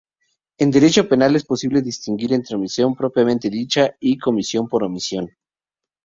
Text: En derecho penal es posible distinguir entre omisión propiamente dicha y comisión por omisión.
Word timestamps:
En 0.57 0.71
derecho 0.71 1.07
penal 1.07 1.35
es 1.35 1.43
posible 1.45 1.79
distinguir 1.83 2.33
entre 2.33 2.55
omisión 2.55 2.95
propiamente 2.95 3.51
dicha 3.51 3.97
y 3.99 4.17
comisión 4.17 4.67
por 4.67 4.83
omisión. 4.83 5.29